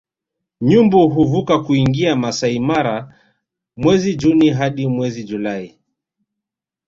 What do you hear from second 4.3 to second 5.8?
hadi mwezi Julai